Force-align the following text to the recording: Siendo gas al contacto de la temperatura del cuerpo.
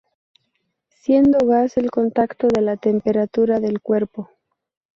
Siendo 0.89 1.37
gas 1.45 1.77
al 1.77 1.91
contacto 1.91 2.47
de 2.47 2.61
la 2.61 2.75
temperatura 2.75 3.59
del 3.59 3.81
cuerpo. 3.83 4.31